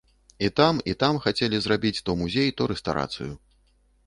І 0.39 0.47
там, 0.59 0.79
і 0.93 0.95
там 1.03 1.19
хацелі 1.25 1.59
зрабіць 1.67 2.01
то 2.09 2.17
музей, 2.23 2.49
то 2.57 2.69
рэстарацыю. 2.73 3.31